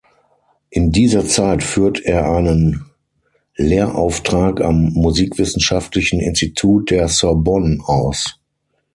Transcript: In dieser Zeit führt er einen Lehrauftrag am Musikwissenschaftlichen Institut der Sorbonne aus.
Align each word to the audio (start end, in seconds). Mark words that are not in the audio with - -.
In 0.71 0.91
dieser 0.91 1.23
Zeit 1.27 1.61
führt 1.61 1.99
er 2.03 2.27
einen 2.31 2.89
Lehrauftrag 3.55 4.59
am 4.59 4.91
Musikwissenschaftlichen 4.93 6.19
Institut 6.19 6.89
der 6.89 7.07
Sorbonne 7.07 7.77
aus. 7.87 8.39